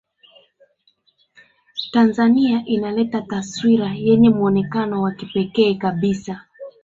[1.91, 6.45] Tanzania inaleta taswira yenye muonekano wa kipekee kabisa